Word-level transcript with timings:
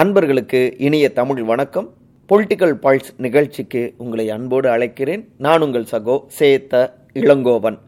அன்பர்களுக்கு 0.00 0.60
இனிய 0.86 1.12
தமிழ் 1.12 1.42
வணக்கம். 1.42 1.86
பொலிட்டிக்கல் 2.30 2.74
பல்ஸ் 2.82 3.10
நிகழ்ச்சிக்கு 3.24 3.82
உங்களை 3.96 4.30
அன்போடு 4.30 4.68
அழைக்கிறேன். 4.68 5.22
நான் 5.44 5.62
உங்கள் 5.66 5.86
சகோ 5.92 6.16
சேத்த 6.38 6.82
இளங்கோவன். 7.20 7.78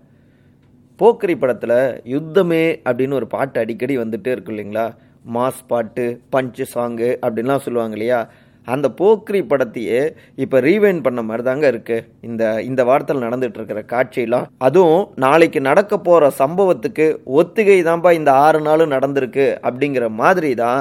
போக்கரி 1.01 1.35
படத்தில் 1.39 1.77
யுத்தமே 2.15 2.63
அப்படின்னு 2.89 3.19
ஒரு 3.21 3.27
பாட்டு 3.27 3.61
அடிக்கடி 3.61 3.97
வந்துட்டே 3.99 4.33
இருக்கு 4.35 4.53
இல்லைங்களா? 4.55 4.87
மாஸ் 5.35 5.63
பாட்டு 5.67 6.21
பஞ்சு 6.31 6.67
சாங்கு 6.75 7.11
அப்படின்லாம் 7.27 7.65
சொல்லுவாங்க 7.67 7.97
இல்லையா? 7.99 8.21
அந்த 8.65 8.89
போக்ரி 9.01 9.43
படத்தையே 9.51 10.01
இப்போ 10.45 10.61
ரீவைன் 10.61 11.03
பண்ண 11.03 11.23
மாதிரி 11.23 11.43
தாங்க 11.43 11.67
இருக்கு. 11.67 11.99
இந்த 12.21 12.63
இந்த 12.63 12.85
வாரத்தில் 12.85 13.25
நடந்துட்டு 13.27 13.59
இருக்கிற 13.61 13.83
காட்சியெல்லாம். 13.95 14.47
அதுவும் 14.59 15.09
நாளைக்கு 15.15 15.61
நடக்க 15.61 15.99
போகிற 15.99 16.31
சம்பவத்துக்கு 16.43 17.09
ஒத்திகை 17.25 17.83
தான்ப்பா 17.83 18.13
இந்த 18.13 18.33
ஆறு 18.33 18.61
நாளும் 18.61 18.95
நடந்திருக்கு 18.97 19.47
அப்படிங்கிற 19.69 20.09
மாதிரி 20.23 20.55
தான் 20.55 20.81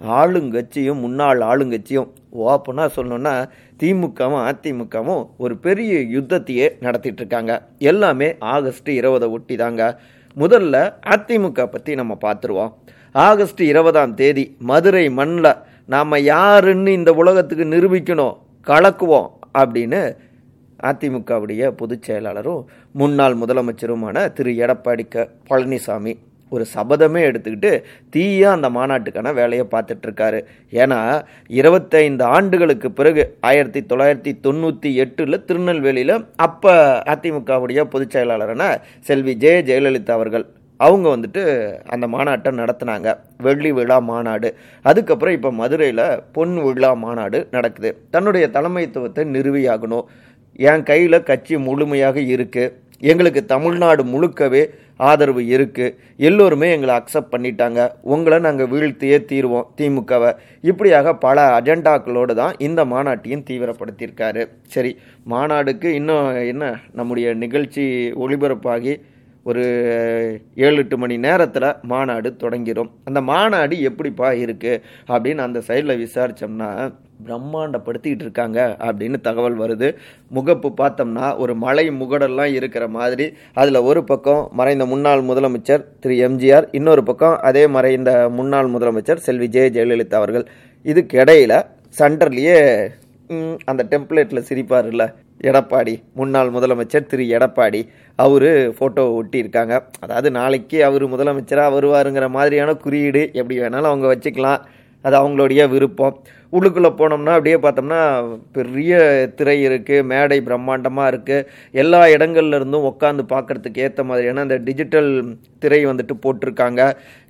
ஆளுங்கட்சியும் 0.00 1.00
முன்னாள் 1.00 1.38
ஆளுங்கட்சியும் 1.38 2.08
ஓப்பனாக 2.38 2.88
சொல்லணுன்னா 2.96 3.48
திமுகவும் 3.78 4.52
அதிமுகவும் 4.52 5.28
ஒரு 5.36 5.56
பெரிய 5.56 6.20
யுத்தத்தையே 6.20 6.76
நடத்திட்டு 6.80 7.20
இருக்காங்க 7.20 7.66
எல்லாமே 7.78 8.36
ஆகஸ்ட் 8.38 8.88
இருபதை 8.88 9.28
ஒட்டி 9.28 9.56
தாங்க 9.56 10.00
முதல்ல 10.36 10.92
அதிமுக 11.06 11.66
பற்றி 11.66 11.94
நம்ம 11.94 12.18
பார்த்துருவோம். 12.20 12.72
ஆகஸ்ட் 13.12 13.62
இருபதாம் 13.62 14.14
தேதி 14.14 14.56
மதுரை 14.58 15.10
மண்ணில் 15.10 15.54
நாம் 15.86 16.22
யாருன்னு 16.22 16.92
இந்த 16.92 17.12
உலகத்துக்கு 17.12 17.64
நிரூபிக்கணும் 17.64 18.36
கலக்குவோம் 18.66 19.30
அப்படின்னு 19.58 20.16
அதிமுகவுடைய 20.82 21.70
பொதுச் 21.70 22.10
செயலாளரும் 22.10 22.64
முன்னாள் 22.92 23.36
முதலமைச்சருமான 23.36 24.32
திரு. 24.32 24.50
எடப்பாடி 24.50 25.08
க 25.08 25.28
பழனிசாமி 25.48 26.14
ஒரு 26.48 26.64
சபதமே 26.74 27.22
எடுத்துக்கிட்டு 27.28 27.70
தீயாக 28.16 28.56
அந்த 28.56 28.68
மாநாட்டுக்கான 28.70 29.32
வேலையை 29.34 29.66
பார்த்துட்ருக்காரு. 29.70 30.40
ஏன்னா 30.82 31.00
இருபத்தைந்து 31.60 32.24
ஆண்டுகளுக்கு 32.24 32.90
பிறகு 32.90 33.22
ஆயிரத்தி 33.40 33.80
தொள்ளாயிரத்தி 33.90 34.34
தொண்ணூற்றி 34.46 34.92
எட்டில் 35.04 35.44
திருநெல்வேலியில் 35.48 36.14
அப்போ 36.36 36.74
அதிமுகவுடைய 37.14 37.80
பொதுச் 37.94 38.14
செயலாளரான 38.16 38.68
செல்வி 39.00 39.34
ஜெய 39.44 39.58
ஜெயலலிதா 39.70 40.14
அவர்கள் 40.18 40.46
அவங்க 40.80 41.06
வந்துட்டு 41.16 41.42
அந்த 41.94 42.06
மாநாட்டை 42.06 42.50
நடத்தினாங்க. 42.60 43.08
வெள்ளி 43.42 43.72
விழா 43.72 43.98
மாநாடு. 43.98 44.48
அதுக்கப்புறம் 44.82 45.34
இப்போ 45.34 45.52
மதுரையில் 45.52 46.22
பொன் 46.32 46.56
விழா 46.64 46.92
மாநாடு 47.04 47.38
நடக்குது. 47.50 47.90
தன்னுடைய 48.10 48.46
தலைமைத்துவத்தை 48.56 49.24
நிறுவியாகணும். 49.36 50.06
என் 50.58 50.82
கையில் 50.82 51.22
கட்சி 51.22 51.56
முழுமையாக 51.58 52.20
இருக்குது 52.20 52.72
எங்களுக்கு 53.00 53.44
தமிழ்நாடு 53.44 54.04
முழுக்கவே 54.04 54.66
ஆதரவு 54.96 55.40
இருக்குது 55.42 55.94
எல்லோருமே 56.16 56.70
எங்களை 56.70 56.94
அக்செப்ட் 56.96 57.32
பண்ணிட்டாங்க. 57.32 57.88
உங்களை 58.02 58.38
நாங்கள் 58.38 58.68
வீழ்த்தியே 58.68 59.18
தீர்வோம் 59.32 59.66
திமுகவை. 59.76 60.36
இப்படியாக 60.62 61.14
பல 61.14 61.60
அஜெண்டாக்களோடு 61.60 62.34
தான் 62.34 62.54
இந்த 62.58 62.84
மாநாட்டையும் 62.84 63.44
தீவிரப்படுத்தியிருக்காரு. 63.50 64.48
சரி 64.66 64.98
மாநாடுக்கு 65.30 65.84
இன்னும் 65.84 66.46
என்ன? 66.46 66.80
நம்முடைய 66.92 67.34
நிகழ்ச்சி 67.34 68.12
ஒளிபரப்பாகி 68.12 69.00
ஒரு 69.48 69.64
ஏழு 70.66 70.78
எட்டு 70.82 70.96
மணி 71.02 71.16
நேரத்தில் 71.26 71.66
மாநாடு 71.90 72.28
தொடங்கிடும் 72.42 72.90
அந்த 73.08 73.20
மாநாடு 73.30 73.74
எப்படிப்பா 73.88 74.28
இருக்குது 74.44 74.80
அப்படின்னு 75.12 75.44
அந்த 75.46 75.58
சைடில் 75.68 76.00
விசாரித்தோம்னா 76.04 76.70
பிரம்மாண்டப்படுத்திக்கிட்டு 77.26 78.24
இருக்காங்க 78.26 78.58
அப்படின்னு 78.86 79.18
தகவல் 79.26 79.56
வருது. 79.60 79.88
முகப்பு 80.36 80.68
பார்த்தோம்னா 80.80 81.26
ஒரு 81.42 81.52
மலை 81.62 81.84
முகடெல்லாம் 82.00 82.52
இருக்கிற 82.58 82.84
மாதிரி. 82.96 83.26
அதில் 83.60 83.86
ஒரு 83.90 84.00
பக்கம் 84.10 84.42
மறைந்த 84.58 84.86
முன்னாள் 84.92 85.22
முதலமைச்சர் 85.30 85.86
திரு 86.00 86.16
எம்ஜிஆர் 86.28 86.66
இன்னொரு 86.78 87.04
பக்கம் 87.10 87.36
அதே 87.50 87.64
மறைந்த 87.76 88.12
முன்னாள் 88.38 88.72
முதலமைச்சர் 88.74 89.24
செல்வி 89.28 89.48
ஜெய 89.56 89.68
ஜெயலலிதா 89.76 90.18
அவர்கள். 90.22 90.46
இதுக்கிடையில் 90.84 91.58
சென்டர்லேயே 91.96 92.58
அந்த 93.70 93.82
டெம்ப்ளேட்டில் 93.92 94.46
சிரிப்பார்ல 94.48 95.04
எடப்பாடி 95.44 96.02
முன்னாள் 96.14 96.50
முதலமைச்சர் 96.50 97.06
திரு 97.06 97.24
எடப்பாடி 97.24 97.88
அவர் 98.16 98.48
ஃபோட்டோ 98.78 99.04
ஒட்டியிருக்காங்க. 99.20 99.80
அதாவது 100.00 100.30
நாளைக்கு 100.30 100.84
அவர் 100.84 101.04
முதலமைச்சராக 101.08 101.74
வருவாருங்கிற 101.76 102.28
மாதிரியான 102.28 102.74
குறியீடு 102.74 103.30
எப்படி 103.32 103.58
வேணாலும் 103.60 103.90
அவங்க 103.92 104.14
வச்சுக்கலாம். 104.14 104.60
அது 105.02 105.16
அவங்களுடைய 105.18 105.68
விருப்பம். 105.68 106.22
உள்ளுக்குள்ளே 106.56 106.90
போனோம்னா 107.00 107.34
அப்படியே 107.38 107.58
பார்த்தோம்னா 107.64 108.00
பெரிய 108.56 108.92
திரை 109.38 109.56
இருக்குது 109.68 110.06
மேடை 110.12 110.38
பிரம்மாண்டமாக 110.48 111.10
இருக்குது 111.12 111.46
எல்லா 111.82 112.00
இடங்கள்ல 112.14 112.58
இருந்தும் 112.60 112.88
உட்காந்து 112.92 113.24
பார்க்குறதுக்கு 113.34 113.84
ஏற்ற 113.86 114.02
மாதிரியான 114.10 114.44
அந்த 114.46 114.58
டிஜிட்டல் 114.68 115.10
திரை 115.64 115.80
வந்துட்டு 115.90 116.14
போட்டிருக்காங்க. 116.24 116.82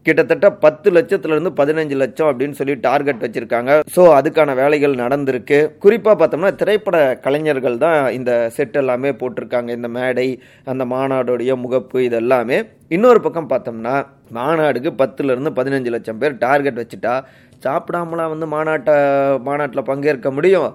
கிட்டத்தட்ட 0.06 0.48
பத்து 0.64 0.88
லட்சத்துலேருந்து 0.96 1.50
பதினஞ்சு 1.60 1.96
லட்சம் 2.02 2.28
அப்படின்னு 2.30 2.58
சொல்லி 2.58 2.74
டார்கெட் 2.86 3.24
வச்சுருக்காங்க. 3.24 3.72
ஸோ 3.94 4.02
அதுக்கான 4.18 4.54
வேலைகள் 4.60 5.00
நடந்திருக்கு. 5.02 5.58
குறிப்பாக 5.84 6.14
பார்த்தோம்னா 6.20 6.52
திரைப்பட 6.60 6.98
கலைஞர்கள் 7.24 7.78
தான் 7.84 7.98
இந்த 8.18 8.32
செட் 8.56 8.78
எல்லாமே 8.82 9.12
போட்டிருக்காங்க. 9.22 9.70
இந்த 9.78 9.88
மேடை 9.96 10.28
அந்த 10.72 10.84
மாநாடுடைய 10.92 11.54
முகப்பு 11.64 12.00
இதெல்லாமே. 12.08 12.60
இன்னொரு 12.96 13.20
பக்கம் 13.22 13.50
பார்த்தோம்னா 13.54 13.96
மாநாடுக்கு 14.38 14.92
பத்துலேருந்து 15.02 15.52
பதினஞ்சு 15.58 15.90
லட்சம் 15.94 16.20
பேர் 16.22 16.40
டார்கெட் 16.46 16.80
வச்சுட்டா 16.82 17.14
சாப்பிடாமலாம் 17.64 18.32
வந்து 18.32 18.46
மாநாட்டை 18.52 18.94
மாநாட்டில் 19.46 19.88
பங்கேற்க 19.90 20.30
முடியும். 20.30 20.70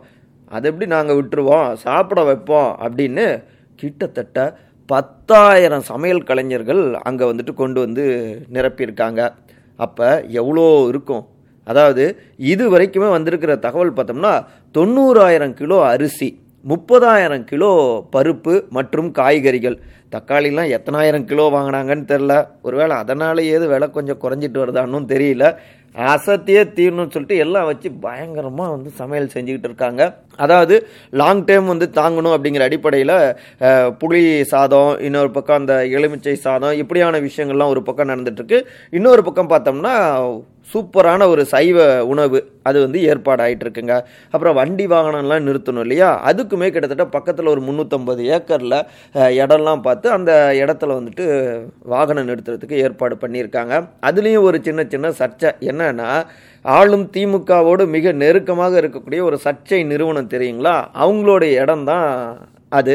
அது 0.55 0.67
எப்படி 0.69 0.87
நாங்கள் 0.95 1.17
விட்டுருவோம்? 1.19 1.67
சாப்பிட 1.85 2.21
வைப்போம் 2.23 2.71
அப்படின்னு 2.85 3.25
கிட்டத்தட்ட 3.75 4.37
பத்தாயிரம் 4.89 5.85
சமையல் 5.89 6.27
கலைஞர்கள் 6.29 6.81
அங்கே 7.09 7.25
வந்துட்டு 7.31 7.53
கொண்டு 7.53 7.79
வந்து 7.79 8.05
நிரப்பியிருக்காங்க. 8.55 9.21
அப்போ 9.85 10.07
எவ்வளோ 10.41 10.65
இருக்கும்? 10.91 11.23
அதாவது 11.63 12.03
இது 12.37 12.63
வரைக்குமே 12.73 13.09
வந்திருக்கிற 13.09 13.55
தகவல் 13.65 13.97
பார்த்தோம்னா 13.97 14.33
தொண்ணூறாயிரம் 14.77 15.53
கிலோ 15.53 15.77
அரிசி 15.85 16.29
முப்பதாயிரம் 16.65 17.45
கிலோ 17.51 17.71
பருப்பு 18.15 18.53
மற்றும் 18.77 19.09
காய்கறிகள். 19.19 19.77
தக்காளிலாம் 20.15 20.71
எத்தனாயிரம் 20.77 21.25
கிலோ 21.29 21.45
வாங்கினாங்கன்னு 21.55 22.05
தெரில 22.11 22.33
ஒருவேளை 22.61 22.95
அதனாலேயே 23.03 23.57
விலை 23.73 23.87
கொஞ்சம் 23.89 24.21
குறைஞ்சிட்டு 24.23 24.61
வருதான்னு 24.63 25.01
தெரியல. 25.13 25.45
அசத்தியே 25.95 26.61
தீரணும்னு 26.77 27.13
சொல்லிட்டு 27.13 27.37
எல்லாம் 27.43 27.67
வச்சு 27.69 27.87
பயங்கரமாக 28.05 28.73
வந்து 28.73 28.89
சமையல் 28.99 29.31
செஞ்சுக்கிட்டு 29.33 29.67
இருக்காங்க. 29.69 30.01
அதாவது 30.43 30.75
லாங் 31.21 31.43
டைம் 31.45 31.65
வந்து 31.65 31.87
தாங்கணும் 31.99 32.35
அப்படிங்கிற 32.35 32.65
அடிப்படையில் 32.69 33.15
புளி 34.01 34.21
சாதம் 34.53 34.91
இன்னொரு 35.07 35.31
பக்கம் 35.31 35.59
அந்த 35.61 35.75
எலுமிச்சை 35.97 36.35
சாதம் 36.47 36.77
இப்படியான 36.83 37.19
விஷயங்கள்லாம் 37.27 37.73
ஒரு 37.75 37.83
பக்கம் 37.89 38.11
நடந்துட்டுருக்கு 38.13 38.59
இன்னொரு 38.99 39.23
பக்கம் 39.23 39.51
பார்த்தோம்னா 39.53 39.95
சூப்பரான 40.67 41.27
ஒரு 41.33 41.43
சைவ 41.53 41.77
உணவு. 42.11 42.39
அது 42.67 42.77
வந்து 42.83 42.99
ஏற்பாடாயிட்டு 43.11 43.63
இருக்குங்க 43.65 43.95
அப்புறம் 44.33 44.57
வண்டி 44.59 44.85
வாகனம்லாம் 44.87 45.45
நிறுத்தணும் 45.47 45.83
இல்லையா? 45.85 46.09
அதுக்குமே 46.29 46.67
கிட்டத்தட்ட 46.73 47.05
பக்கத்தில் 47.15 47.51
ஒரு 47.53 47.61
முந்நூற்றம்பது 47.67 48.21
ஏக்கரில் 48.35 48.77
இடம்லாம் 49.41 49.83
பார்த்து 49.87 50.07
அந்த 50.17 50.31
இடத்துல 50.63 50.97
வந்துட்டு 50.99 51.25
வாகனம் 51.93 52.29
நிறுத்துறதுக்கு 52.29 52.81
ஏற்பாடு 52.85 53.17
பண்ணியிருக்காங்க. 53.23 53.73
அதுலேயும் 54.09 54.47
ஒரு 54.49 54.59
சின்ன 54.67 54.85
சின்ன 54.93 55.13
சர்ச்சை 55.21 55.51
என்னன்னா 55.71 56.11
ஆளும் 56.65 57.05
திமுகவோடு 57.17 57.83
மிக 57.97 58.11
நெருக்கமாக 58.23 58.81
இருக்கக்கூடிய 58.81 59.21
ஒரு 59.29 59.39
சர்ச்சை 59.45 59.81
நிறுவனம் 59.85 60.33
தெரியுங்களா? 60.35 60.75
அவங்களுடைய 61.03 61.51
இடம் 61.63 61.85
தான் 61.91 62.07
அது. 62.79 62.93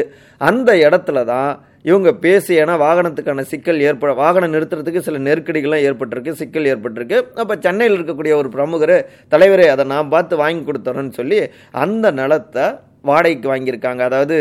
அந்த 0.49 0.69
இடத்துல 0.87 1.23
தான் 1.25 1.49
இவங்க 1.89 2.09
பேசி 2.23 2.53
ஏன்னா 2.61 2.73
வாகனத்துக்கான 2.85 3.43
சிக்கல் 3.51 3.83
ஏற்பட 3.89 4.11
வாகனம் 4.21 4.53
நிறுத்துறதுக்கு 4.55 5.05
சில 5.05 5.19
நெருக்கடிகள்லாம் 5.27 5.85
ஏற்பட்டிருக்கு 5.89 6.31
சிக்கல் 6.41 6.67
ஏற்பட்டிருக்கு. 6.71 7.17
அப்போ 7.41 7.55
சென்னையில் 7.65 7.97
இருக்கக்கூடிய 7.97 8.33
ஒரு 8.41 8.49
பிரமுகர் 8.55 8.97
தலைவரே 9.33 9.67
அதை 9.75 9.85
நான் 9.93 10.11
பார்த்து 10.15 10.41
வாங்கி 10.43 10.63
கொடுத்துறேன்னு 10.69 11.15
சொல்லி 11.19 11.39
அந்த 11.83 12.11
நிலத்தை 12.19 12.65
வாடகைக்கு 13.09 13.47
வாங்கியிருக்காங்க. 13.51 14.01
அதாவது 14.09 14.35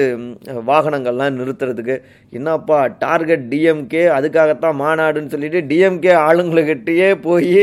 வாகனங்கள்லாம் 0.70 1.38
நிறுத்துறதுக்கு. 1.40 1.96
என்னப்பா 2.38 2.78
டார்கெட் 3.04 3.44
டிஎம்கே 3.52 4.04
அதுக்காகத்தான் 4.18 4.80
மாநாடுன்னு 4.84 5.34
சொல்லிட்டு 5.34 5.60
டிஎம்கே 5.72 6.14
ஆளுங்களுக்கிட்டேயே 6.28 7.10
போய் 7.26 7.60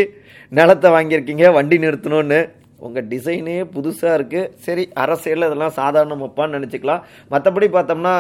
நிலத்தை 0.60 0.90
வாங்கியிருக்கீங்க 0.96 1.48
வண்டி 1.58 1.78
நிறுத்தணும்னு. 1.86 2.42
உங்கள் 2.88 3.08
டிசைனே 3.12 3.58
புதுசாக 3.76 4.18
இருக்குது 4.20 4.50
சரி 4.66 4.84
அரசியல் 5.04 5.48
இதெல்லாம் 5.48 5.78
சாதாரணமாப்பான்னு 5.80 6.58
நினச்சிக்கலாம். 6.58 7.04
மற்றபடி 7.34 7.70
பார்த்தோம்னா 7.78 8.16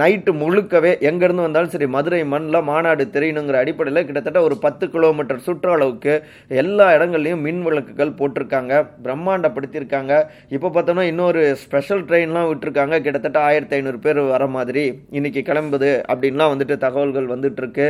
நைட்டு 0.00 0.30
முழுக்கவே 0.42 0.90
எங்கேருந்து 1.08 1.46
வந்தாலும் 1.46 1.72
சரி 1.72 1.86
மதுரை 1.96 2.20
மண்ணில் 2.32 2.66
மாநாடு 2.68 3.04
தெரியணுங்கிற 3.16 3.56
அடிப்படையில் 3.62 4.06
கிட்டத்தட்ட 4.08 4.40
ஒரு 4.46 4.56
பத்து 4.64 4.84
கிலோமீட்டர் 4.94 5.42
சுற்றளவுக்கு 5.46 6.14
எல்லா 6.62 6.86
இடங்கள்லையும் 6.96 7.44
மின் 7.46 7.60
விளக்குகள் 7.66 8.16
போட்டிருக்காங்க. 8.20 8.72
பிரம்மாண்டப்படுத்தியிருக்காங்க. 9.06 10.12
இப்போ 10.56 10.70
பார்த்தோம்னா 10.76 11.04
இன்னொரு 11.12 11.42
ஸ்பெஷல் 11.64 12.06
ட்ரெயின்லாம் 12.10 12.48
விட்டுருக்காங்க. 12.50 12.94
கிட்டத்தட்ட 13.06 13.40
ஆயிரத்தி 13.48 13.76
ஐநூறு 13.78 14.00
பேர் 14.06 14.20
வர 14.34 14.46
மாதிரி 14.56 14.84
இன்னைக்கு 15.18 15.42
கிளம்புது 15.50 15.90
அப்படின்லாம் 16.12 16.54
வந்துட்டு 16.54 16.76
தகவல்கள் 16.86 17.32
வந்துட்டுருக்கு 17.34 17.88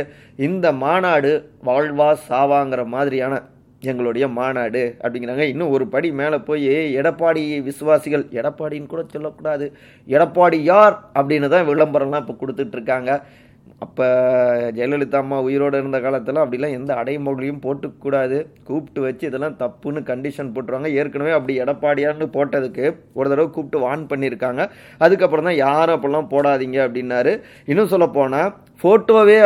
இந்த 0.49 0.67
மாநாடு 0.83 1.31
வாழ்வா 1.69 2.09
சாவாங்கிற 2.27 2.83
மாதிரியான 2.97 3.41
எங்களுடைய 3.81 4.27
மாநாடு 4.27 4.95
அப்படிங்கிறாங்க. 5.01 5.39
இன்னும் 5.39 5.69
ஒரு 5.69 5.87
படி 5.87 6.11
மேலே 6.11 6.37
போய் 6.37 6.67
எடப்பாடி 6.95 7.61
விசுவாசிகள் 7.63 8.25
எடப்பாடின்னு 8.31 8.85
கூட 8.85 9.03
சொல்லக்கூடாது. 9.07 9.73
எடப்பாடி 10.07 10.55
யார்? 10.55 11.11
அப்படின்னு 11.13 11.47
தான் 11.47 11.67
விளம்பரம்லாம் 11.67 12.25
இப்போ 12.25 12.35
கொடுத்துட்ருக்காங்க 12.41 13.21
அப்போ 13.83 14.05
ஜெயலலிதா 14.77 15.19
அம்மா 15.23 15.37
உயிரோடு 15.47 15.79
இருந்த 15.81 15.99
காலத்தில் 16.05 16.41
அப்படிலாம் 16.43 16.75
எந்த 16.77 16.91
அடைமொழியும் 17.01 17.61
போட்டுக்கூடாது. 17.65 18.37
கூப்பிட்டு 18.67 19.01
வச்சு 19.05 19.23
இதெல்லாம் 19.29 19.57
தப்புன்னு 19.61 20.01
கண்டிஷன் 20.09 20.51
போட்டுருவாங்க. 20.55 20.89
ஏற்கனவே 20.99 21.31
அப்படி 21.37 21.53
எடப்பாடியான்னு 21.63 22.27
போட்டதுக்கு 22.35 22.85
ஒரு 23.19 23.27
தடவை 23.31 23.47
கூப்பிட்டு 23.49 23.83
வான் 23.85 24.09
பண்ணியிருக்காங்க 24.11 24.63
அதுக்கப்புறம் 25.05 25.47
தான் 25.49 25.59
யாரும் 25.65 25.95
அப்படிலாம் 25.97 26.31
போடாதீங்க 26.33 26.79
அப்படின்னாரு. 26.87 27.33
இன்னும் 27.71 27.91
சொல்ல 27.93 28.07
போனால் 28.19 28.53
ஃபோட்டோவே 28.81 29.37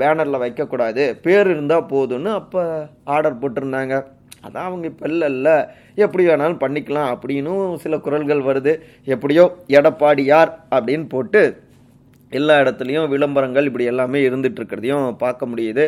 பேனரில் 0.00 0.42
வைக்கக்கூடாது. 0.44 1.04
பேர் 1.26 1.50
இருந்தால் 1.54 1.88
போதும்னு 1.94 2.32
அப்போ 2.40 2.62
ஆர்டர் 3.16 3.40
போட்டிருந்தாங்க. 3.44 3.94
அதான் 4.46 4.66
அவங்க 4.70 4.86
இப்போ 4.92 5.04
இல்லைல்ல 5.12 5.50
எப்படி 6.04 6.24
வேணாலும் 6.30 6.62
பண்ணிக்கலாம். 6.64 7.12
அப்படின்னும் 7.14 7.62
சில 7.84 7.94
குரல்கள் 8.06 8.42
வருது. 8.48 8.72
எப்படியோ 9.14 9.44
எடப்பாடியார் 9.78 10.52
அப்படின்னு 10.76 11.06
போட்டு 11.14 11.42
எல்லா 12.30 12.54
இடத்துலையும் 12.62 13.08
விளம்பரங்கள் 13.12 13.68
இப்படி 13.68 13.84
எல்லாமே 13.90 14.20
இருந்துகிட்ருக்கிறதையும் 14.28 15.04
பார்க்க 15.22 15.50
முடியுது. 15.50 15.84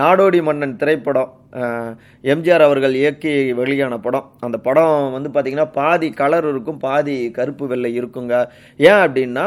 நாடோடி 0.00 0.40
மன்னன் 0.48 0.76
திரைப்படம் 0.80 1.30
எம்ஜிஆர் 2.32 2.66
அவர்கள் 2.66 2.94
இயக்கி 3.02 3.32
வெளியான 3.60 3.98
படம். 4.06 4.26
அந்த 4.46 4.58
படம் 4.66 5.12
வந்து 5.16 5.30
பார்த்திங்கன்னா 5.34 5.68
பாதி 5.80 6.10
கலர் 6.20 6.48
இருக்கும் 6.52 6.82
பாதி 6.86 7.16
கருப்பு 7.38 7.66
வெள்ளை 7.72 7.92
இருக்குங்க. 8.00 8.34
ஏன் 8.90 9.02
அப்படின்னா 9.06 9.46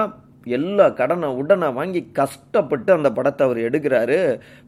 எல்லா 0.58 0.86
கடனை 1.00 1.28
உடனே 1.40 1.68
வாங்கி 1.80 2.02
கஷ்டப்பட்டு 2.20 2.92
அந்த 2.98 3.10
படத்தை 3.18 3.42
அவர் 3.48 3.60
எடுக்கிறாரு. 3.68 4.18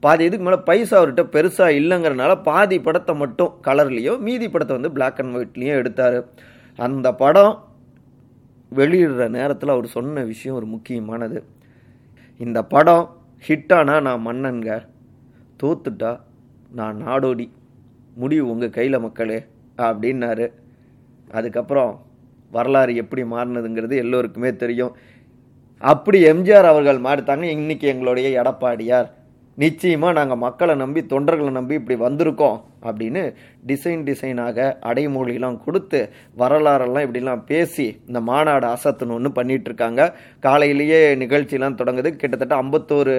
பாதி 0.04 0.24
இதுக்கு 0.28 0.46
மேலே 0.48 0.60
பைசா 0.68 0.96
அவர்கிட்ட 1.00 1.24
பெருசாக 1.36 1.78
இல்லைங்கிறனால 1.80 2.34
பாதி 2.50 2.78
படத்தை 2.88 3.16
மட்டும் 3.22 3.56
கலர்லேயும் 3.68 4.24
மீதி 4.28 4.50
படத்தை 4.50 4.76
வந்து 4.78 4.96
பிளாக் 4.98 5.22
அண்ட் 5.24 5.38
ஒயிட்லேயும் 5.40 5.80
எடுத்தார். 5.82 6.20
அந்த 6.80 7.08
படம் 7.24 7.54
வெளியிடுற 8.72 9.26
நேரத்தில் 9.40 9.76
அவர் 9.76 9.96
சொன்ன 9.98 10.22
விஷயம் 10.32 10.60
ஒரு 10.60 10.68
முக்கியமானது. 10.76 11.40
இந்த 12.38 12.64
படம் 12.64 13.10
ஹிட்டானா 13.48 14.02
நான் 14.02 14.28
மன்னன்க? 14.28 14.86
தோத்துட்டா 15.64 16.20
நான் 16.72 17.08
நாடோடி. 17.08 17.50
முடிவு 18.16 18.50
உங்கள் 18.50 18.70
கையில் 18.70 19.00
மக்களே 19.00 19.46
அப்படின்னாரு. 19.78 20.52
அதுக்கப்புறம் 21.32 22.00
வரலாறு 22.52 22.96
எப்படி 22.96 23.24
மாறினதுங்கிறது 23.24 23.96
எல்லோருக்குமே 23.96 24.56
தெரியும். 24.56 24.96
அப்படி 25.78 26.24
எம்ஜிஆர் 26.24 26.64
அவர்கள் 26.64 27.00
மாறித்தாங்க 27.00 27.42
இன்னைக்கு 27.42 27.88
எங்களுடைய 27.88 28.42
எடப்பாடியார். 28.42 29.10
நிச்சயமாக 29.56 30.14
நாங்கள் 30.14 30.38
மக்களை 30.38 30.76
நம்பி 30.76 31.02
தொண்டர்களை 31.02 31.52
நம்பி 31.52 31.74
இப்படி 31.74 32.02
வந்திருக்கோம். 32.02 32.62
அப்படின்னு 32.90 33.24
டிசைன் 33.70 34.06
டிசைனாக 34.08 34.68
அடைமொழிலாம் 34.90 35.58
கொடுத்து 35.66 36.00
வரலாறெல்லாம் 36.42 37.06
இப்படிலாம் 37.06 37.44
பேசி 37.52 37.88
இந்த 38.10 38.20
மாநாடு 38.30 38.68
அசத்தணும்னு 38.76 39.32
பண்ணிகிட்ருக்காங்க 39.38 40.02
காலையிலேயே 40.46 41.00
நிகழ்ச்சிலாம் 41.24 41.78
தொடங்குது. 41.82 42.10
கிட்டத்தட்ட 42.22 42.56
ஐம்பத்தோரு 42.64 43.16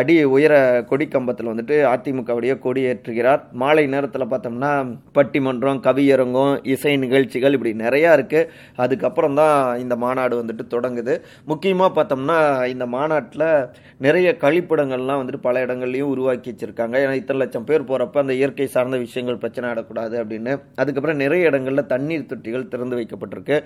அடி 0.00 0.16
உயர 0.36 0.54
கொடி 0.90 1.06
கம்பத்தில் 1.14 1.50
வந்துட்டு 1.52 1.76
அதிமுகவுடைய 1.92 2.54
கொடியேற்றுகிறார். 2.66 3.42
மாலை 3.62 3.84
நேரத்தில் 3.94 4.30
பார்த்தோம்னா 4.32 4.72
பட்டிமன்றம் 5.18 5.82
கவியரங்கம் 5.88 6.54
இசை 6.74 6.94
நிகழ்ச்சிகள் 7.04 7.56
இப்படி 7.58 7.72
நிறையா 7.84 8.12
இருக்குது 8.18 8.48
அதுக்கப்புறம் 8.84 9.38
தான் 9.40 9.58
இந்த 9.84 9.94
மாநாடு 10.04 10.34
வந்துட்டு 10.40 10.66
தொடங்குது. 10.74 11.16
முக்கியமாக 11.52 11.90
பார்த்தோம்னா 11.98 12.38
இந்த 12.74 12.84
மாநாட்டில் 12.96 13.46
நிறைய 14.06 14.28
கழிப்பிடங்கள்லாம் 14.44 15.20
வந்துட்டு 15.20 15.44
பல 15.48 15.64
இடங்கள்லையும் 15.66 16.12
உருவாக்கி 16.14 16.48
வச்சுருக்காங்க. 16.52 16.94
ஏன்னா 17.02 17.14
இத்தனை 17.20 17.40
லட்சம் 17.42 17.68
பேர் 17.68 17.88
போகிறப்ப 17.90 18.24
அந்த 18.24 18.34
இயற்கை 18.40 18.68
சார்ந்த 18.76 18.93
விஷயங்கள் 19.02 19.40
பிரச்சனை 19.42 19.66
ஆடக்கூடாது 19.70 20.14
அப்படின்னு. 20.22 20.52
அதுக்கப்புறம் 20.80 21.20
நிறைய 21.22 21.48
இடங்களில் 21.50 21.90
தண்ணீர் 21.92 22.28
தொட்டிகள் 22.32 22.68
திறந்து 22.72 22.98
வைக்கப்பட்டிருக்கு. 22.98 23.56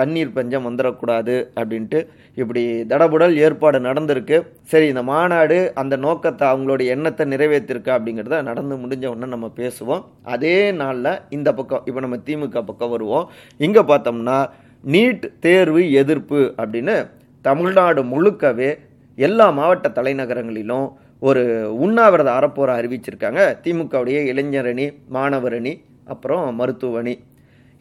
தண்ணீர் 0.00 0.34
பஞ்சம் 0.36 0.66
வந்துடக்கூடாது 0.68 1.36
அப்படின்ட்டு 1.60 2.00
இப்படி 2.42 2.64
தடபுடல் 2.92 3.34
ஏற்பாடு 3.44 3.80
நடந்திருக்கு. 3.88 4.38
சரி 4.72 4.88
இந்த 4.92 5.04
மாநாடு 5.12 5.58
அந்த 5.82 5.96
நோக்கத்தை 6.06 6.46
அவங்களுடைய 6.52 6.94
எண்ணத்தை 6.96 7.26
நிறைவேற்றிருக்கா 7.34 7.92
அப்படிங்கிறத 7.98 8.42
நடந்து 8.50 8.76
முடிஞ்ச 8.84 9.06
உடனே 9.12 9.30
நம்ம 9.36 9.50
பேசுவோம். 9.60 10.02
அதே 10.34 10.56
நாளில் 10.82 11.12
இந்த 11.38 11.48
பக்கம் 11.60 11.84
இப்போ 11.90 12.02
நம்ம 12.06 12.18
திமுக 12.28 12.62
பக்கம் 12.70 12.94
வருவோம். 12.96 13.28
இங்கே 13.66 13.84
பார்த்தோம்னா 13.92 14.38
நீட் 14.94 15.24
தேர்வு 15.44 15.82
எதிர்ப்பு 16.00 16.40
அப்படின்னு 16.60 16.96
தமிழ்நாடு 17.46 18.00
முழுக்கவே 18.12 18.70
எல்லா 19.26 19.46
மாவட்ட 19.58 19.86
தலைநகரங்களிலும் 19.96 20.86
ஒரு 21.20 21.74
உண்ணாவிரத 21.74 22.30
அறப்போரை 22.30 22.74
அறிவிச்சிருக்காங்க. 22.80 23.40
திமுகவுடைய 23.62 24.18
இளைஞரணி 24.32 24.94
மாணவரணி 25.12 25.80
அப்புறம் 26.06 26.54
மருத்துவ 26.54 26.98
அணி. 26.98 27.18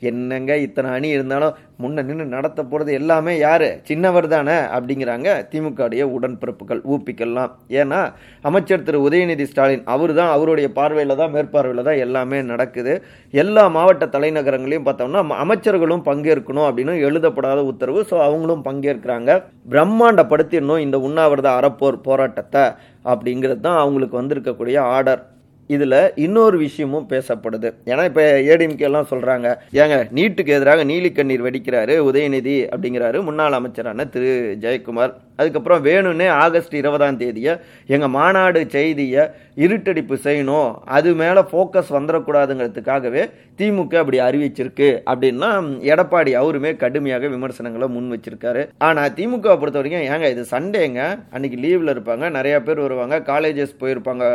என்னங்க 0.01 0.51
இத்தனை 0.65 0.89
அணி 0.97 1.09
இருந்தாலும் 1.17 1.55
முன்ன 1.83 2.03
நின்று 2.07 2.25
நடத்த 2.35 2.59
போகிறது 2.63 2.91
எல்லாமே 2.99 3.33
யார்? 3.37 3.65
சின்னவர் 3.89 4.27
தானே 4.33 4.55
அப்படிங்கிறாங்க 4.75 5.29
திமுகவுடைய 5.51 6.03
உடன்பிறப்புகள் 6.15 6.81
ஊப்பிக்கெல்லாம் 6.93 7.51
ஏன்னா 7.81 7.99
அமைச்சர் 8.49 8.85
திரு 8.87 8.99
உதயநிதி 9.07 9.45
ஸ்டாலின் 9.51 9.85
அவர் 9.93 10.13
தான் 10.19 10.33
அவருடைய 10.35 10.67
பார்வையில் 10.79 11.19
தான் 11.21 11.33
மேற்பார்வையில் 11.35 11.87
தான் 11.89 12.01
எல்லாமே 12.05 12.39
நடக்குது. 12.51 12.95
எல்லா 13.33 13.63
மாவட்ட 13.77 14.07
தலைநகரங்களையும் 14.15 14.87
பார்த்தோம்னா 14.89 15.23
அமைச்சர்களும் 15.45 16.05
பங்கேற்கணும் 16.09 16.67
அப்படின்னு 16.69 16.95
எழுதப்படாத 17.07 17.63
உத்தரவு. 17.71 18.01
ஸோ 18.11 18.17
அவங்களும் 18.27 18.65
பங்கேற்கிறாங்க. 18.69 19.31
பிரம்மாண்டப்படுத்திடணும் 19.73 20.83
இந்த 20.87 20.99
உண்ணாவிரத 21.07 21.49
அறப்போர் 21.61 22.05
போராட்டத்தை 22.09 22.65
அப்படிங்கிறது 23.11 23.61
தான் 23.67 23.81
அவங்களுக்கு 23.81 24.21
வந்திருக்கக்கூடிய 24.21 24.77
ஆர்டர். 24.95 25.23
இதில் 25.67 25.99
இன்னொரு 26.15 26.57
விஷயமும் 26.57 27.07
பேசப்படுது. 27.09 27.69
ஏன்னா 27.85 28.03
இப்போ 28.09 28.25
ஏடிஎம்கே 28.51 28.87
எல்லாம் 28.89 29.09
சொல்கிறாங்க 29.11 29.47
ஏங்க 29.81 29.97
நீட்டுக்கு 30.17 30.53
எதிராக 30.57 30.85
நீலிக்கண்ணீர் 30.91 31.47
வெடிக்கிறாரு 31.47 31.95
உதயநிதி 32.09 32.57
அப்படிங்கிறாரு 32.73 33.23
முன்னாள் 33.23 33.57
அமைச்சரான 33.59 34.05
திரு. 34.05 34.57
ஜெயக்குமார். 34.61 35.13
அதுக்கப்புறம் 35.39 35.81
வேணும்னே 35.89 36.27
ஆகஸ்ட் 36.43 36.75
இருபதாம் 36.81 37.19
தேதியை 37.23 37.53
எங்கள் 37.95 38.13
மாநாடு 38.17 38.61
செய்தியை 38.75 39.23
இருட்டடிப்பு 39.65 40.15
செய்யணும். 40.27 40.69
அது 40.97 41.09
மேலே 41.21 41.41
ஃபோக்கஸ் 41.51 41.91
வந்துடக்கூடாதுங்கிறதுக்காகவே 41.97 43.23
திமுக 43.59 43.95
அப்படி 44.01 44.17
அறிவிச்சிருக்கு 44.27 44.89
அப்படின்னா 45.11 45.49
எடப்பாடி 45.91 46.31
அவருமே 46.41 46.71
கடுமையாக 46.83 47.27
விமர்சனங்களை 47.35 47.87
முன் 47.95 48.11
வச்சிருக்காரு. 48.15 48.63
ஆனால் 48.87 49.13
திமுக 49.19 49.55
பொறுத்த 49.61 49.79
வரைக்கும் 49.81 50.07
ஏங்க 50.11 50.29
இது 50.35 50.45
சண்டேங்க. 50.55 51.01
அன்னைக்கு 51.35 51.59
லீவில் 51.65 51.93
இருப்பாங்க 51.95 52.25
நிறைய 52.37 52.55
பேர் 52.67 52.83
வருவாங்க 52.85 53.17
காலேஜஸ் 53.31 53.79
போயிருப்பாங்க 53.81 54.25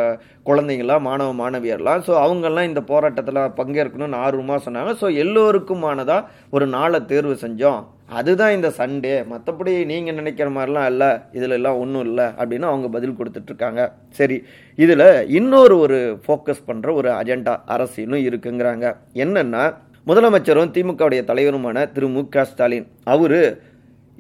குழந்தைங்களாம் 0.51 1.07
மாணவ 1.09 1.33
மாணவியர்லாம். 1.43 2.03
ஸோ 2.07 2.13
அவங்கெல்லாம் 2.25 2.69
இந்த 2.71 2.81
போராட்டத்தில் 2.93 3.41
பங்கேற்கணும்னு 3.61 4.23
ஆர்வமாக 4.27 4.61
சொன்னாங்க. 4.67 4.93
ஸோ 5.03 5.09
எல்லோருக்குமானதாக 5.25 6.27
ஒரு 6.57 6.67
நாளை 6.77 7.01
தேர்வு 7.13 7.37
செஞ்சோம். 7.45 7.83
அதுதான் 8.09 8.53
இந்த 8.53 8.69
சண்டே 8.69 9.25
மற்றபடி 9.31 9.85
நீங்கள் 9.85 10.15
நினைக்கிற 10.15 10.51
மாதிரிலாம் 10.51 10.87
இல்லை. 10.87 11.19
இதில் 11.33 11.51
எல்லாம் 11.51 11.79
ஒன்றும் 11.79 12.05
இல்லை 12.05 12.25
அப்படின்னு 12.25 12.63
அவங்க 12.63 12.89
பதில் 12.89 13.17
கொடுத்துட்ருக்காங்க 13.19 13.93
சரி 14.09 14.43
இதில் 14.77 15.27
இன்னொரு 15.29 15.79
ஒரு 15.79 16.19
ஃபோக்கஸ் 16.27 16.63
பண்ணுற 16.67 16.93
ஒரு 16.93 17.11
அஜெண்டா 17.11 17.57
அரசியலும் 17.67 18.25
இருக்குங்கிறாங்க. 18.29 18.97
என்னென்னா 19.15 19.75
முதலமைச்சரும் 20.07 20.73
திமுகவுடைய 20.77 21.25
தலைவருமான 21.25 21.93
திரு. 21.93 22.09
மு. 22.09 22.29
க. 22.29 22.45
ஸ்டாலின் 22.45 22.87
அவர் 23.05 23.63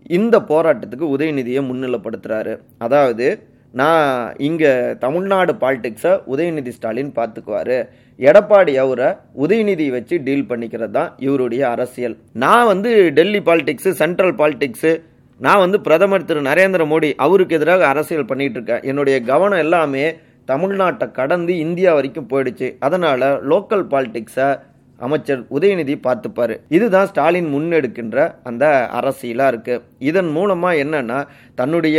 இந்த 0.06 0.38
போராட்டத்துக்கு 0.38 1.06
உதயநிதியை 1.16 1.60
முன்னிலைப்படுத்துகிறாரு 1.62 2.58
அதாவது 2.78 3.26
நான் 3.80 4.08
இங்கே 4.48 4.72
தமிழ்நாடு 5.04 5.52
பாலிடிக்ஸை 5.62 6.12
உதயநிதி 6.32 6.72
ஸ்டாலின் 6.76 7.12
பார்த்துக்குவாரு 7.18 7.78
எடப்பாடி 8.18 8.72
அவரை 8.82 9.08
உதயநிதி 9.44 9.86
வச்சு 9.94 10.16
டீல் 10.26 10.48
பண்ணிக்கிறது 10.50 10.94
தான் 10.98 11.12
இவருடைய 11.26 11.62
அரசியல். 11.74 12.16
நான் 12.44 12.68
வந்து 12.72 12.90
டெல்லி 13.18 13.40
பாலிடிக்ஸு 13.46 13.92
சென்ட்ரல் 14.02 14.34
பாலிடிக்ஸு 14.40 14.92
நான் 15.40 15.62
வந்து 15.64 15.78
பிரதமர் 15.86 16.26
திரு 16.26 16.42
நரேந்திர 16.50 16.82
மோடி 16.90 17.08
அவருக்கு 17.26 17.56
எதிராக 17.58 17.86
அரசியல் 17.92 18.28
பண்ணிகிட்டு 18.32 18.58
இருக்கேன். 18.58 18.84
என்னுடைய 18.90 19.16
கவனம் 19.30 19.62
எல்லாமே 19.64 20.04
தமிழ்நாட்டை 20.50 21.06
கடந்து 21.20 21.52
இந்தியா 21.64 21.90
வரைக்கும் 21.96 22.30
போயிடுச்சு. 22.32 22.68
அதனால் 22.86 23.26
லோக்கல் 23.52 23.86
பாலிடிக்ஸை 23.94 24.48
அமைச்சர் 25.00 25.40
உதயநிதி 25.56 25.94
பார்த்துப்பாரு 26.06 26.54
இதுதான் 26.76 27.08
ஸ்டாலின் 27.10 27.48
முன்னெடுக்கின்ற 27.54 28.26
அந்த 28.48 28.64
அரசியலாக 28.98 29.52
இருக்குது 29.52 29.82
இதன் 30.10 30.30
மூலமாக 30.36 30.80
என்னென்னா 30.82 31.18
தன்னுடைய 31.60 31.98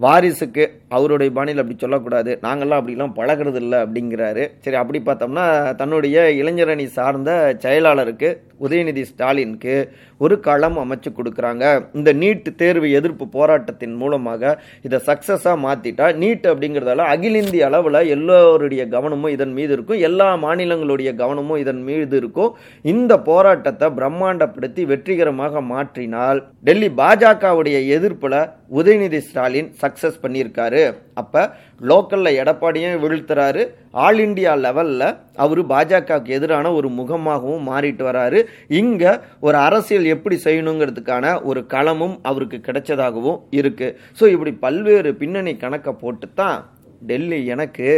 வாரிசுக்கு 0.00 0.64
அவருடைய 0.88 1.32
பாணியில் 1.32 1.60
அப்படி 1.60 1.78
சொல்லக்கூடாது. 1.78 2.38
நாங்கள்லாம் 2.42 2.80
அப்படிலாம் 2.80 3.16
பழகிறது 3.16 3.54
இல்லை 3.54 3.78
அப்படிங்கிறாரு. 3.78 4.50
சரி 4.60 4.76
அப்படி 4.76 5.02
பார்த்தோம்னா 5.06 5.74
தன்னுடைய 5.74 6.20
இளைஞரணி 6.42 6.84
சார்ந்த 6.84 7.56
செயலாளருக்கு 7.62 8.36
உதயநிதி 8.60 9.02
ஸ்டாலினுக்கு 9.10 9.76
ஒரு 10.24 10.34
களம் 10.40 10.78
அமைச்சு 10.82 11.10
கொடுக்குறாங்க. 11.18 11.64
இந்த 11.94 12.12
நீட் 12.22 12.48
தேர்வு 12.62 12.88
எதிர்ப்பு 12.98 13.26
போராட்டத்தின் 13.36 13.96
மூலமாக 14.02 14.52
இதை 14.82 15.00
சக்ஸஸாக 15.08 15.56
மாற்றிட்டா 15.66 16.08
நீட் 16.22 16.46
அப்படிங்கிறதால 16.52 17.06
அகில 17.14 17.42
இந்திய 17.44 17.66
அளவில் 17.70 18.00
எல்லோருடைய 18.16 18.82
கவனமும் 18.96 19.34
இதன் 19.36 19.54
மீது 19.58 19.72
இருக்கும். 19.76 20.02
எல்லா 20.08 20.28
மாநிலங்களுடைய 20.44 21.12
கவனமும் 21.22 21.62
இதன் 21.64 21.82
மீது 21.88 22.16
இருக்கும். 22.20 22.52
இந்த 22.82 23.12
போராட்டத்தை 23.30 23.88
பிரம்மாண்டப்படுத்தி 23.98 24.84
வெற்றிகரமாக 24.92 25.62
மாற்றினால் 25.72 26.40
டெல்லி 26.68 26.90
பாஜகவுடைய 27.00 27.78
எதிர்ப்பில் 27.98 28.40
உதயநிதி 28.80 29.20
ஸ்டாலின் 29.28 29.72
சக்ஸஸ் 29.82 30.22
பண்ணியிருக்காரு. 30.22 30.84
அப்போ 31.20 31.42
லோக்கலில் 31.90 32.38
எடப்பாடியும் 32.40 33.00
வீழ்த்துறாரு. 33.04 33.62
ஆல் 34.04 34.20
இண்டியா 34.24 34.52
லெவலில் 34.64 35.06
அவர் 35.44 35.60
பாஜகவுக்கு 35.72 36.34
எதிரான 36.38 36.72
ஒரு 36.78 36.88
முகமாகவும் 36.98 37.66
மாறிட்டு 37.70 38.04
வராரு. 38.08 38.40
இங்கே 38.80 39.12
ஒரு 39.46 39.58
அரசியல் 39.66 40.06
எப்படி 40.14 40.38
செய்யணுங்கிறதுக்கான 40.46 41.34
ஒரு 41.50 41.62
களமும் 41.74 42.16
அவருக்கு 42.30 42.60
கிடைச்சதாகவும் 42.68 43.40
இருக்குது 43.60 43.96
ஸோ 44.20 44.26
இப்படி 44.34 44.54
பல்வேறு 44.66 45.12
பின்னணி 45.22 45.54
கணக்கை 45.64 45.94
போட்டு 46.02 46.28
தான் 46.34 46.58
டெல்லி 47.02 47.40
எனக்கு 47.54 47.88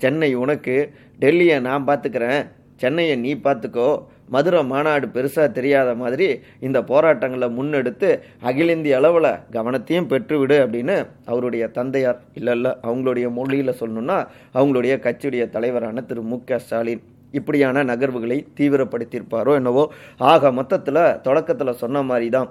சென்னை 0.00 0.30
உனக்கு 0.42 0.76
டெல்லியை 1.22 1.56
நான் 1.68 1.88
பார்த்துக்கிறேன் 1.88 2.42
சென்னையை 2.80 3.14
நீ 3.24 3.32
பார்த்துக்கோ 3.44 3.90
மதுரை 4.28 4.60
மாநாடு 4.72 5.06
பெருசாக 5.14 5.48
தெரியாத 5.52 5.90
மாதிரி 5.94 6.28
இந்த 6.66 6.78
போராட்டங்களை 6.90 7.48
முன்னெடுத்து 7.56 8.10
அகில 8.48 8.74
இந்திய 8.76 8.98
அளவில் 9.00 9.30
கவனத்தையும் 9.56 10.08
பெற்றுவிடு 10.12 10.56
அப்படின்னு 10.64 10.96
அவருடைய 11.32 11.64
தந்தையார் 11.78 12.20
இல்லை 12.40 12.54
இல்லை 12.58 12.72
அவங்களுடைய 12.86 13.28
மொழியில் 13.38 13.78
சொல்லணும்னா 13.80 14.18
அவங்களுடைய 14.54 14.96
கட்சியுடைய 15.06 15.46
தலைவரான 15.56 16.04
திரு 16.10 16.22
மு 16.30 16.38
க 16.50 16.58
ஸ்டாலின். 16.58 17.02
இப்படியான 17.38 17.84
நகர்வுகளை 17.90 18.38
தீவிரப்படுத்தியிருப்பாரோ 18.58 19.54
என்னவோ 19.60 19.84
ஆக 20.32 20.52
மொத்தத்தில் 20.58 21.02
தொடக்கத்தில் 21.26 21.80
சொன்ன 21.82 22.02
மாதிரி 22.10 22.28
தான் 22.36 22.50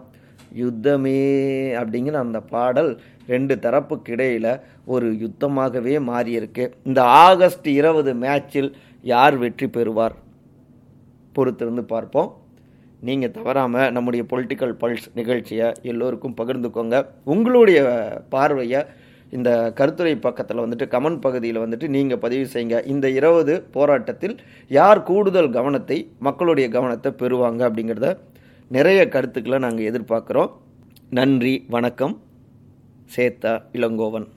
யுத்தமே 0.62 1.20
அப்படிங்கிற 1.82 2.18
அந்த 2.25 2.39
பாடல் 2.53 2.92
ரெண்டு 3.27 3.56
தரப்புக்கு 3.65 4.12
இடையில் 4.15 4.50
ஒரு 4.86 5.08
யுத்தமாகவே 5.24 5.96
மாறியிருக்கு. 6.10 6.65
இந்த 6.89 7.01
ஆகஸ்ட் 7.27 7.70
இருபது 7.80 8.13
மேட்சில் 8.24 8.70
யார் 9.03 9.38
வெற்றி 9.44 9.68
பெறுவார்? 9.68 10.15
பொறுத்திருந்து 11.35 11.83
பார்ப்போம். 11.93 12.29
நீங்கள் 12.99 13.33
தவறாமல் 13.37 13.91
நம்முடைய 13.91 14.25
பொலிட்டிக்கல் 14.31 14.75
பல்ஸ் 14.81 15.07
நிகழ்ச்சியை 15.13 15.71
எல்லோருக்கும் 15.91 16.35
பகிர்ந்துக்கோங்க. 16.41 17.05
உங்களுடைய 17.23 17.79
பார்வையை 18.29 18.81
இந்த 19.29 19.71
கருத்துரை 19.75 20.15
பக்கத்தில் 20.15 20.61
வந்துட்டு 20.63 20.85
கமெண்ட் 20.95 21.21
பகுதியில் 21.21 21.61
வந்துட்டு 21.63 21.87
நீங்கள் 21.87 22.21
பதிவு 22.25 22.45
செய்யுங்க. 22.53 22.85
இந்த 22.85 23.09
இருபது 23.09 23.53
போராட்டத்தில் 23.77 24.35
யார் 24.67 25.01
கூடுதல் 25.03 25.49
கவனத்தை 25.49 25.97
மக்களுடைய 26.19 26.69
கவனத்தை 26.69 27.11
பெறுவாங்க 27.21 27.61
அப்படிங்கிறத 27.69 28.17
நிறைய 28.67 29.07
கருத்துக்களை 29.07 29.59
நாங்கள் 29.59 29.89
எதிர்பார்க்குறோம். 29.91 30.51
நன்றி 31.09 31.65
வணக்கம். 31.69 32.15
சேத்தா 33.15 33.55
இளங்கோவன். 33.71 34.27